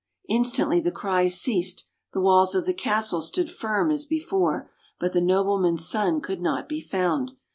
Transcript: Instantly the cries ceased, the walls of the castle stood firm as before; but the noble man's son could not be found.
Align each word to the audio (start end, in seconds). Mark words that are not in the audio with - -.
Instantly 0.29 0.79
the 0.79 0.91
cries 0.91 1.39
ceased, 1.39 1.85
the 2.11 2.19
walls 2.19 2.55
of 2.55 2.65
the 2.65 2.73
castle 2.73 3.21
stood 3.21 3.51
firm 3.51 3.91
as 3.91 4.03
before; 4.03 4.67
but 4.99 5.13
the 5.13 5.21
noble 5.21 5.59
man's 5.59 5.87
son 5.87 6.21
could 6.21 6.41
not 6.41 6.67
be 6.67 6.81
found. 6.81 7.33